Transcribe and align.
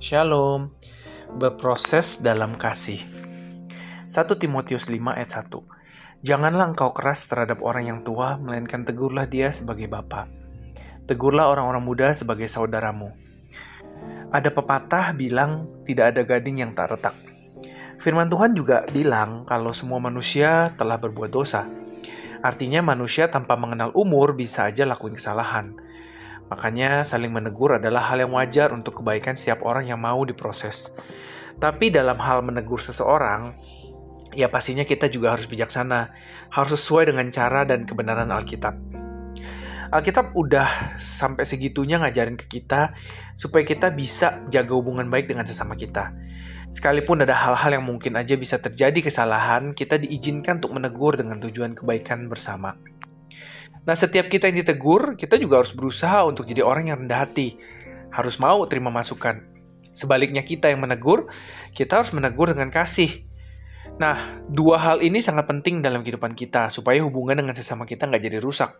Shalom. 0.00 0.72
Berproses 1.36 2.24
dalam 2.24 2.56
kasih. 2.56 3.04
1 4.08 4.40
Timotius 4.40 4.88
5 4.88 4.96
ayat 4.96 5.44
1. 5.44 6.24
Janganlah 6.24 6.72
engkau 6.72 6.96
keras 6.96 7.28
terhadap 7.28 7.60
orang 7.60 7.84
yang 7.84 8.00
tua, 8.00 8.40
melainkan 8.40 8.80
tegurlah 8.88 9.28
dia 9.28 9.52
sebagai 9.52 9.92
bapa. 9.92 10.24
Tegurlah 11.04 11.52
orang-orang 11.52 11.84
muda 11.84 12.08
sebagai 12.16 12.48
saudaramu. 12.48 13.12
Ada 14.32 14.48
pepatah 14.48 15.12
bilang 15.12 15.68
tidak 15.84 16.16
ada 16.16 16.24
gading 16.24 16.64
yang 16.64 16.72
tak 16.72 16.96
retak. 16.96 17.12
Firman 18.00 18.32
Tuhan 18.32 18.56
juga 18.56 18.88
bilang 18.88 19.44
kalau 19.44 19.76
semua 19.76 20.00
manusia 20.00 20.72
telah 20.80 20.96
berbuat 20.96 21.28
dosa. 21.28 21.68
Artinya 22.40 22.80
manusia 22.80 23.28
tanpa 23.28 23.52
mengenal 23.52 23.92
umur 23.92 24.32
bisa 24.32 24.64
aja 24.64 24.88
lakuin 24.88 25.12
kesalahan. 25.12 25.76
Makanya 26.50 27.06
saling 27.06 27.30
menegur 27.30 27.78
adalah 27.78 28.10
hal 28.10 28.26
yang 28.26 28.34
wajar 28.34 28.74
untuk 28.74 29.00
kebaikan 29.00 29.38
setiap 29.38 29.62
orang 29.62 29.86
yang 29.86 30.02
mau 30.02 30.18
diproses. 30.26 30.90
Tapi 31.62 31.94
dalam 31.94 32.18
hal 32.18 32.42
menegur 32.42 32.82
seseorang, 32.82 33.54
ya 34.34 34.50
pastinya 34.50 34.82
kita 34.82 35.06
juga 35.06 35.38
harus 35.38 35.46
bijaksana, 35.46 36.10
harus 36.50 36.74
sesuai 36.74 37.14
dengan 37.14 37.30
cara 37.30 37.62
dan 37.62 37.86
kebenaran 37.86 38.34
Alkitab. 38.34 38.74
Alkitab 39.90 40.38
udah 40.38 40.94
sampai 41.02 41.42
segitunya 41.42 41.98
ngajarin 41.98 42.38
ke 42.38 42.46
kita 42.46 42.94
supaya 43.34 43.66
kita 43.66 43.90
bisa 43.90 44.46
jaga 44.46 44.70
hubungan 44.74 45.10
baik 45.10 45.26
dengan 45.26 45.46
sesama 45.46 45.74
kita. 45.74 46.14
Sekalipun 46.70 47.26
ada 47.26 47.34
hal-hal 47.34 47.82
yang 47.82 47.84
mungkin 47.86 48.14
aja 48.14 48.38
bisa 48.38 48.62
terjadi 48.62 49.02
kesalahan, 49.02 49.74
kita 49.74 49.98
diizinkan 49.98 50.62
untuk 50.62 50.78
menegur 50.78 51.18
dengan 51.18 51.42
tujuan 51.42 51.74
kebaikan 51.74 52.30
bersama. 52.30 52.78
Nah, 53.84 53.96
setiap 53.96 54.28
kita 54.28 54.46
yang 54.52 54.60
ditegur, 54.60 55.16
kita 55.16 55.40
juga 55.40 55.64
harus 55.64 55.72
berusaha 55.72 56.22
untuk 56.28 56.44
jadi 56.44 56.60
orang 56.60 56.92
yang 56.92 56.98
rendah 57.06 57.26
hati. 57.26 57.56
Harus 58.12 58.36
mau 58.36 58.62
terima 58.68 58.92
masukan. 58.92 59.40
Sebaliknya 59.96 60.46
kita 60.46 60.70
yang 60.70 60.84
menegur, 60.84 61.26
kita 61.74 62.00
harus 62.00 62.14
menegur 62.14 62.52
dengan 62.52 62.70
kasih. 62.70 63.26
Nah, 63.98 64.40
dua 64.48 64.80
hal 64.80 65.04
ini 65.04 65.20
sangat 65.20 65.48
penting 65.48 65.82
dalam 65.82 66.00
kehidupan 66.00 66.32
kita, 66.36 66.68
supaya 66.72 67.02
hubungan 67.02 67.36
dengan 67.36 67.56
sesama 67.56 67.84
kita 67.84 68.06
nggak 68.06 68.22
jadi 68.22 68.38
rusak. 68.38 68.72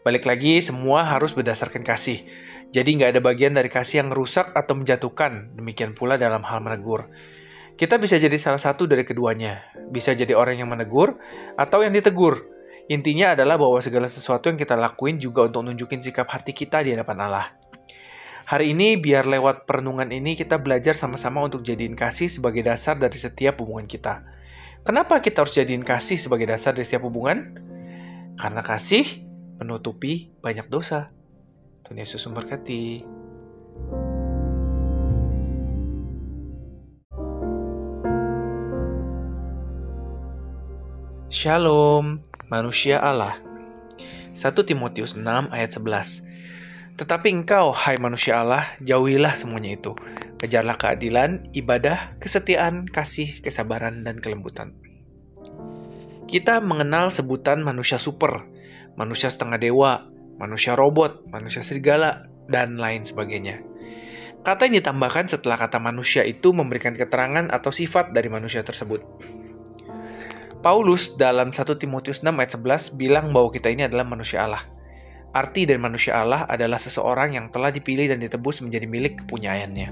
Balik 0.00 0.24
lagi, 0.24 0.64
semua 0.64 1.04
harus 1.04 1.36
berdasarkan 1.36 1.84
kasih. 1.84 2.24
Jadi 2.70 2.96
nggak 2.96 3.18
ada 3.18 3.20
bagian 3.20 3.52
dari 3.52 3.66
kasih 3.66 4.06
yang 4.06 4.10
rusak 4.14 4.54
atau 4.54 4.78
menjatuhkan. 4.78 5.52
Demikian 5.58 5.92
pula 5.92 6.14
dalam 6.14 6.40
hal 6.46 6.62
menegur. 6.62 7.10
Kita 7.74 7.96
bisa 7.98 8.20
jadi 8.20 8.36
salah 8.36 8.60
satu 8.60 8.86
dari 8.86 9.02
keduanya. 9.02 9.64
Bisa 9.90 10.12
jadi 10.14 10.36
orang 10.36 10.60
yang 10.60 10.70
menegur 10.70 11.18
atau 11.58 11.82
yang 11.82 11.92
ditegur. 11.92 12.59
Intinya 12.90 13.38
adalah 13.38 13.54
bahwa 13.54 13.78
segala 13.78 14.10
sesuatu 14.10 14.50
yang 14.50 14.58
kita 14.58 14.74
lakuin 14.74 15.22
juga 15.22 15.46
untuk 15.46 15.62
nunjukin 15.62 16.02
sikap 16.02 16.26
hati 16.26 16.50
kita 16.50 16.82
di 16.82 16.90
hadapan 16.90 17.30
Allah. 17.30 17.46
Hari 18.50 18.74
ini 18.74 18.98
biar 18.98 19.30
lewat 19.30 19.62
perenungan 19.62 20.10
ini 20.10 20.34
kita 20.34 20.58
belajar 20.58 20.98
sama-sama 20.98 21.38
untuk 21.38 21.62
jadiin 21.62 21.94
kasih 21.94 22.26
sebagai 22.26 22.66
dasar 22.66 22.98
dari 22.98 23.14
setiap 23.14 23.62
hubungan 23.62 23.86
kita. 23.86 24.26
Kenapa 24.82 25.22
kita 25.22 25.46
harus 25.46 25.54
jadiin 25.54 25.86
kasih 25.86 26.18
sebagai 26.18 26.50
dasar 26.50 26.74
dari 26.74 26.82
setiap 26.82 27.06
hubungan? 27.06 27.62
Karena 28.34 28.58
kasih 28.58 29.06
menutupi 29.62 30.34
banyak 30.42 30.66
dosa. 30.66 31.14
Tuhan 31.86 31.94
Yesus 31.94 32.26
memberkati. 32.26 33.06
Shalom 41.30 42.29
manusia 42.50 42.98
Allah. 42.98 43.38
1 44.34 44.42
Timotius 44.66 45.14
6 45.14 45.22
ayat 45.54 45.70
11. 45.70 46.98
Tetapi 46.98 47.30
engkau, 47.30 47.70
hai 47.70 47.94
manusia 48.02 48.42
Allah, 48.42 48.74
jauhilah 48.82 49.38
semuanya 49.38 49.78
itu. 49.78 49.94
Kejarlah 50.36 50.74
keadilan, 50.74 51.46
ibadah, 51.54 52.18
kesetiaan, 52.18 52.90
kasih, 52.90 53.38
kesabaran, 53.40 54.02
dan 54.02 54.18
kelembutan. 54.18 54.74
Kita 56.26 56.58
mengenal 56.58 57.14
sebutan 57.14 57.62
manusia 57.62 58.02
super, 58.02 58.44
manusia 58.98 59.30
setengah 59.30 59.56
dewa, 59.56 60.10
manusia 60.36 60.74
robot, 60.74 61.24
manusia 61.30 61.62
serigala, 61.62 62.26
dan 62.50 62.76
lain 62.76 63.06
sebagainya. 63.06 63.62
Kata 64.42 64.66
yang 64.66 64.82
ditambahkan 64.82 65.30
setelah 65.30 65.60
kata 65.60 65.78
manusia 65.78 66.26
itu 66.26 66.50
memberikan 66.50 66.96
keterangan 66.96 67.46
atau 67.52 67.70
sifat 67.70 68.10
dari 68.10 68.26
manusia 68.32 68.64
tersebut. 68.64 69.04
Paulus 70.60 71.16
dalam 71.16 71.56
1 71.56 71.64
Timotius 71.80 72.20
6 72.20 72.36
ayat 72.36 72.52
11 72.60 73.00
bilang 73.00 73.32
bahwa 73.32 73.48
kita 73.48 73.72
ini 73.72 73.88
adalah 73.88 74.04
manusia 74.04 74.44
Allah. 74.44 74.68
Arti 75.32 75.64
dari 75.64 75.80
manusia 75.80 76.20
Allah 76.20 76.44
adalah 76.44 76.76
seseorang 76.76 77.32
yang 77.32 77.48
telah 77.48 77.72
dipilih 77.72 78.12
dan 78.12 78.20
ditebus 78.20 78.60
menjadi 78.60 78.84
milik 78.84 79.24
kepunyaannya. 79.24 79.88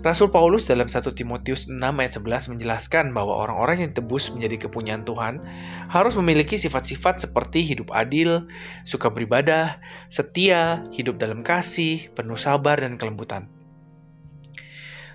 Rasul 0.00 0.32
Paulus 0.32 0.64
dalam 0.64 0.88
1 0.88 1.04
Timotius 1.12 1.68
6 1.68 1.78
ayat 1.84 2.12
11 2.16 2.56
menjelaskan 2.56 3.12
bahwa 3.12 3.44
orang-orang 3.44 3.84
yang 3.84 3.88
ditebus 3.92 4.32
menjadi 4.32 4.66
kepunyaan 4.66 5.04
Tuhan 5.04 5.44
harus 5.92 6.16
memiliki 6.16 6.56
sifat-sifat 6.56 7.28
seperti 7.28 7.68
hidup 7.68 7.92
adil, 7.92 8.48
suka 8.88 9.12
beribadah, 9.12 9.84
setia, 10.08 10.88
hidup 10.96 11.20
dalam 11.20 11.44
kasih, 11.44 12.08
penuh 12.16 12.40
sabar 12.40 12.80
dan 12.80 12.96
kelembutan. 12.96 13.52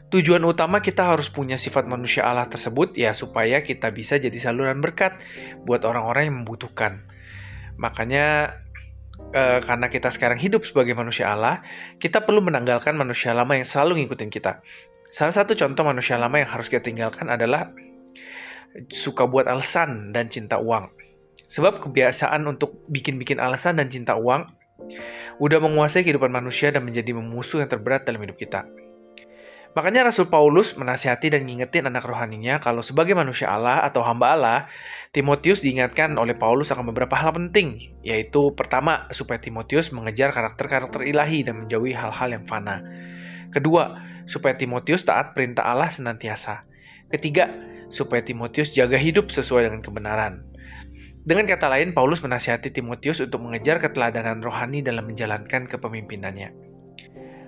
Tujuan 0.08 0.40
utama 0.48 0.80
kita 0.80 1.04
harus 1.04 1.28
punya 1.28 1.60
sifat 1.60 1.84
manusia 1.84 2.24
Allah 2.24 2.48
tersebut 2.48 2.96
ya 2.96 3.12
supaya 3.12 3.60
kita 3.60 3.92
bisa 3.92 4.16
jadi 4.16 4.40
saluran 4.40 4.80
berkat 4.80 5.20
buat 5.68 5.84
orang-orang 5.84 6.32
yang 6.32 6.38
membutuhkan. 6.44 7.04
Makanya 7.76 8.56
e, 9.36 9.60
karena 9.68 9.92
kita 9.92 10.08
sekarang 10.08 10.40
hidup 10.40 10.64
sebagai 10.64 10.96
manusia 10.96 11.28
Allah, 11.28 11.60
kita 12.00 12.24
perlu 12.24 12.40
menanggalkan 12.40 12.96
manusia 12.96 13.36
lama 13.36 13.60
yang 13.60 13.68
selalu 13.68 14.08
ngikutin 14.08 14.32
kita. 14.32 14.64
Salah 15.12 15.36
satu 15.36 15.60
contoh 15.60 15.84
manusia 15.84 16.16
lama 16.16 16.40
yang 16.40 16.56
harus 16.56 16.72
kita 16.72 16.88
tinggalkan 16.88 17.28
adalah 17.28 17.76
suka 18.88 19.28
buat 19.28 19.44
alasan 19.52 20.16
dan 20.16 20.32
cinta 20.32 20.56
uang. 20.56 20.88
Sebab 21.52 21.84
kebiasaan 21.84 22.48
untuk 22.48 22.80
bikin-bikin 22.88 23.44
alasan 23.44 23.76
dan 23.76 23.92
cinta 23.92 24.16
uang 24.16 24.48
udah 25.44 25.60
menguasai 25.60 26.08
kehidupan 26.08 26.32
manusia 26.32 26.72
dan 26.72 26.88
menjadi 26.88 27.12
musuh 27.12 27.60
yang 27.60 27.68
terberat 27.68 28.08
dalam 28.08 28.24
hidup 28.24 28.40
kita. 28.40 28.68
Makanya 29.78 30.10
Rasul 30.10 30.26
Paulus 30.26 30.74
menasihati 30.74 31.30
dan 31.30 31.46
ngingetin 31.46 31.86
anak 31.86 32.02
rohaninya 32.02 32.58
kalau 32.58 32.82
sebagai 32.82 33.14
manusia 33.14 33.54
Allah 33.54 33.86
atau 33.86 34.02
hamba 34.02 34.34
Allah, 34.34 34.60
Timotius 35.14 35.62
diingatkan 35.62 36.18
oleh 36.18 36.34
Paulus 36.34 36.74
akan 36.74 36.90
beberapa 36.90 37.14
hal 37.14 37.38
penting, 37.38 37.94
yaitu 38.02 38.58
pertama, 38.58 39.06
supaya 39.14 39.38
Timotius 39.38 39.94
mengejar 39.94 40.34
karakter-karakter 40.34 41.06
ilahi 41.06 41.46
dan 41.46 41.62
menjauhi 41.62 41.94
hal-hal 41.94 42.26
yang 42.26 42.50
fana. 42.50 42.82
Kedua, 43.54 44.02
supaya 44.26 44.58
Timotius 44.58 45.06
taat 45.06 45.38
perintah 45.38 45.70
Allah 45.70 45.94
senantiasa. 45.94 46.66
Ketiga, 47.14 47.46
supaya 47.94 48.26
Timotius 48.26 48.74
jaga 48.74 48.98
hidup 48.98 49.30
sesuai 49.30 49.70
dengan 49.70 49.86
kebenaran. 49.86 50.42
Dengan 51.22 51.46
kata 51.46 51.70
lain, 51.70 51.94
Paulus 51.94 52.26
menasihati 52.26 52.74
Timotius 52.74 53.22
untuk 53.22 53.46
mengejar 53.46 53.78
keteladanan 53.78 54.42
rohani 54.42 54.82
dalam 54.82 55.06
menjalankan 55.06 55.70
kepemimpinannya. 55.70 56.67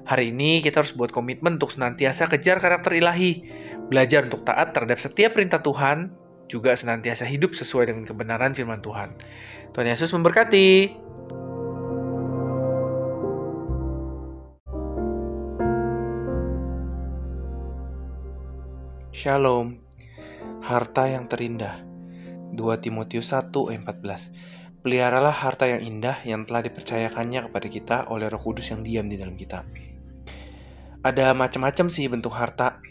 Hari 0.09 0.33
ini 0.33 0.65
kita 0.65 0.81
harus 0.81 0.97
buat 0.97 1.13
komitmen 1.13 1.61
untuk 1.61 1.69
senantiasa 1.69 2.25
kejar 2.25 2.57
karakter 2.57 2.97
ilahi, 2.97 3.45
belajar 3.93 4.25
untuk 4.25 4.41
taat 4.41 4.73
terhadap 4.73 4.97
setiap 4.97 5.37
perintah 5.37 5.61
Tuhan, 5.61 6.09
juga 6.49 6.73
senantiasa 6.73 7.29
hidup 7.29 7.53
sesuai 7.53 7.93
dengan 7.93 8.09
kebenaran 8.09 8.57
firman 8.57 8.81
Tuhan. 8.81 9.13
Tuhan 9.69 9.85
Yesus 9.85 10.09
memberkati. 10.17 10.97
Shalom. 19.13 19.77
Harta 20.65 21.05
yang 21.05 21.29
terindah. 21.29 21.85
2 22.57 22.57
Timotius 22.81 23.29
1 23.29 23.53
ayat 23.53 23.85
14. 23.85 24.81
Peliharalah 24.81 25.35
harta 25.37 25.69
yang 25.69 25.85
indah 25.85 26.17
yang 26.25 26.49
telah 26.49 26.65
dipercayakannya 26.65 27.45
kepada 27.45 27.67
kita 27.69 27.97
oleh 28.09 28.25
Roh 28.25 28.41
Kudus 28.41 28.73
yang 28.73 28.81
diam 28.81 29.05
di 29.05 29.13
dalam 29.13 29.37
kita. 29.37 29.61
Ada 30.99 31.31
macam-macam 31.31 31.87
sih 31.87 32.11
bentuk 32.11 32.35
harta. 32.35 32.83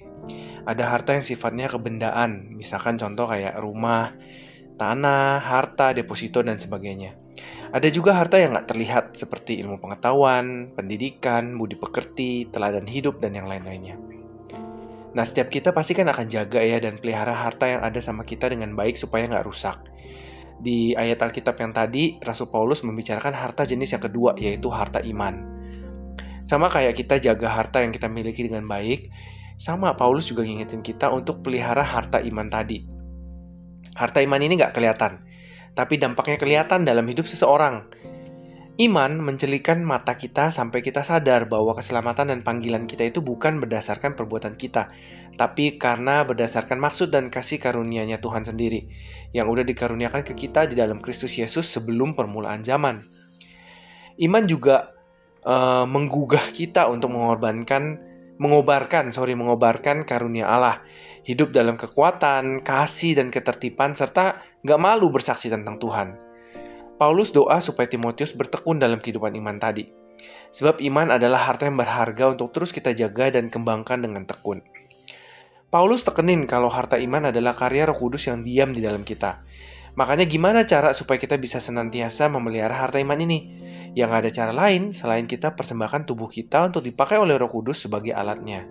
Ada 0.65 0.85
harta 0.89 1.13
yang 1.13 1.25
sifatnya 1.25 1.69
kebendaan, 1.69 2.57
misalkan 2.57 2.97
contoh 2.97 3.29
kayak 3.29 3.61
rumah, 3.61 4.17
tanah, 4.81 5.45
harta, 5.45 5.93
deposito, 5.93 6.41
dan 6.41 6.57
sebagainya. 6.57 7.17
Ada 7.69 7.93
juga 7.93 8.17
harta 8.17 8.41
yang 8.41 8.57
nggak 8.57 8.69
terlihat 8.69 9.05
seperti 9.13 9.61
ilmu 9.61 9.77
pengetahuan, 9.77 10.73
pendidikan, 10.73 11.61
budi 11.61 11.77
pekerti, 11.77 12.49
teladan 12.49 12.89
hidup, 12.89 13.21
dan 13.21 13.37
yang 13.37 13.45
lain-lainnya. 13.45 14.01
Nah, 15.13 15.25
setiap 15.29 15.53
kita 15.53 15.77
pasti 15.77 15.93
kan 15.93 16.09
akan 16.09 16.33
jaga 16.33 16.65
ya 16.65 16.81
dan 16.81 16.97
pelihara 16.97 17.37
harta 17.37 17.69
yang 17.69 17.85
ada 17.85 18.01
sama 18.01 18.25
kita 18.25 18.49
dengan 18.49 18.73
baik 18.73 18.97
supaya 18.97 19.29
nggak 19.29 19.45
rusak. 19.45 19.77
Di 20.59 20.97
ayat 20.97 21.21
Alkitab 21.21 21.61
yang 21.61 21.77
tadi, 21.77 22.17
Rasul 22.25 22.49
Paulus 22.49 22.81
membicarakan 22.85 23.37
harta 23.37 23.69
jenis 23.69 23.93
yang 23.93 24.05
kedua, 24.05 24.33
yaitu 24.41 24.73
harta 24.73 25.05
iman. 25.05 25.58
Sama 26.49 26.73
kayak 26.73 26.97
kita 26.97 27.21
jaga 27.21 27.53
harta 27.53 27.85
yang 27.85 27.93
kita 27.93 28.09
miliki 28.09 28.49
dengan 28.49 28.65
baik, 28.65 29.13
sama 29.61 29.93
Paulus 30.01 30.33
juga 30.33 30.49
ngingetin 30.49 30.81
kita 30.81 31.13
untuk 31.13 31.45
pelihara 31.45 31.85
harta 31.85 32.25
iman 32.25 32.49
tadi. 32.49 32.89
Harta 33.93 34.25
iman 34.25 34.41
ini 34.41 34.57
nggak 34.57 34.73
kelihatan, 34.73 35.29
tapi 35.77 36.01
dampaknya 36.01 36.41
kelihatan 36.41 36.89
dalam 36.89 37.05
hidup 37.05 37.29
seseorang. 37.29 37.85
Iman 38.79 39.19
mencelikan 39.19 39.83
mata 39.83 40.15
kita 40.15 40.55
sampai 40.55 40.81
kita 40.87 41.03
sadar 41.03 41.51
bahwa 41.51 41.75
keselamatan 41.75 42.31
dan 42.31 42.41
panggilan 42.47 42.87
kita 42.87 43.11
itu 43.11 43.19
bukan 43.19 43.59
berdasarkan 43.59 44.15
perbuatan 44.15 44.55
kita, 44.55 44.89
tapi 45.35 45.77
karena 45.77 46.23
berdasarkan 46.23 46.79
maksud 46.79 47.11
dan 47.11 47.29
kasih 47.29 47.59
karunia-Nya 47.59 48.23
Tuhan 48.23 48.47
sendiri, 48.47 48.89
yang 49.35 49.51
udah 49.51 49.67
dikaruniakan 49.67 50.23
ke 50.25 50.33
kita 50.33 50.71
di 50.71 50.79
dalam 50.79 51.03
Kristus 51.03 51.35
Yesus 51.37 51.67
sebelum 51.69 52.15
permulaan 52.15 52.63
zaman. 52.63 53.03
Iman 54.23 54.47
juga 54.47 54.98
uh, 55.49 55.89
menggugah 55.89 56.53
kita 56.53 56.87
untuk 56.93 57.17
mengorbankan, 57.17 57.97
mengobarkan, 58.37 59.11
sorry, 59.11 59.33
mengobarkan 59.33 60.05
karunia 60.05 60.47
Allah, 60.47 60.85
hidup 61.25 61.57
dalam 61.57 61.81
kekuatan, 61.81 62.61
kasih, 62.61 63.17
dan 63.17 63.33
ketertiban, 63.33 63.97
serta 63.97 64.45
gak 64.61 64.81
malu 64.81 65.09
bersaksi 65.09 65.49
tentang 65.49 65.81
Tuhan. 65.81 66.21
Paulus 67.01 67.33
doa 67.33 67.63
supaya 67.65 67.89
Timotius 67.89 68.35
bertekun 68.37 68.77
dalam 68.77 69.01
kehidupan 69.01 69.33
iman 69.39 69.57
tadi. 69.57 69.87
Sebab 70.51 70.83
iman 70.83 71.15
adalah 71.15 71.47
harta 71.47 71.71
yang 71.71 71.79
berharga 71.79 72.35
untuk 72.35 72.51
terus 72.51 72.75
kita 72.75 72.91
jaga 72.91 73.31
dan 73.31 73.47
kembangkan 73.55 74.03
dengan 74.03 74.27
tekun. 74.27 74.67
Paulus 75.69 76.03
tekenin 76.03 76.49
kalau 76.49 76.73
harta 76.73 76.99
iman 76.99 77.31
adalah 77.31 77.55
karya 77.55 77.87
roh 77.87 77.95
kudus 77.95 78.27
yang 78.27 78.43
diam 78.43 78.75
di 78.75 78.83
dalam 78.83 79.07
kita. 79.07 79.47
Makanya 79.99 80.31
gimana 80.31 80.63
cara 80.63 80.95
supaya 80.95 81.19
kita 81.19 81.35
bisa 81.43 81.59
senantiasa 81.59 82.31
memelihara 82.31 82.71
harta 82.87 83.03
iman 83.03 83.19
ini? 83.19 83.59
Yang 83.99 84.11
ada 84.15 84.29
cara 84.31 84.53
lain 84.55 84.95
selain 84.95 85.27
kita 85.27 85.59
persembahkan 85.59 86.07
tubuh 86.07 86.31
kita 86.31 86.71
untuk 86.71 86.87
dipakai 86.87 87.19
oleh 87.19 87.35
roh 87.35 87.51
kudus 87.51 87.83
sebagai 87.83 88.15
alatnya. 88.15 88.63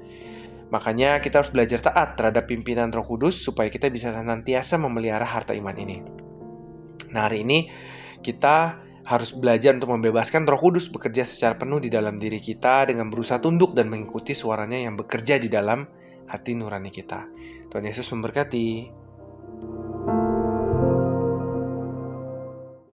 Makanya 0.71 1.19
kita 1.19 1.43
harus 1.43 1.51
belajar 1.51 1.83
taat 1.83 2.15
terhadap 2.15 2.47
pimpinan 2.47 2.95
roh 2.95 3.03
kudus 3.03 3.43
supaya 3.43 3.67
kita 3.67 3.91
bisa 3.91 4.15
senantiasa 4.15 4.79
memelihara 4.79 5.27
harta 5.27 5.51
iman 5.51 5.75
ini. 5.75 5.99
Nah 7.11 7.27
hari 7.27 7.43
ini 7.43 7.67
kita 8.23 8.87
harus 9.07 9.31
belajar 9.31 9.71
untuk 9.71 9.95
membebaskan 9.95 10.43
Roh 10.43 10.59
Kudus 10.59 10.91
bekerja 10.91 11.23
secara 11.23 11.55
penuh 11.55 11.79
di 11.79 11.87
dalam 11.87 12.19
diri 12.19 12.43
kita 12.43 12.91
dengan 12.91 13.07
berusaha 13.07 13.39
tunduk 13.39 13.71
dan 13.71 13.87
mengikuti 13.87 14.35
suaranya 14.35 14.83
yang 14.83 14.99
bekerja 14.99 15.39
di 15.39 15.47
dalam 15.47 15.87
hati 16.27 16.59
nurani 16.59 16.91
kita. 16.91 17.23
Tuhan 17.71 17.87
Yesus 17.87 18.11
memberkati. 18.11 18.96